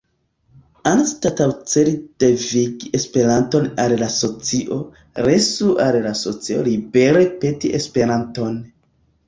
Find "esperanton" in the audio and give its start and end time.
3.01-3.69, 7.83-8.61